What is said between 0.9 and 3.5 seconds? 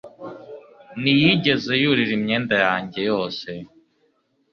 Ntiyigeze yurira imyenda yanjye yose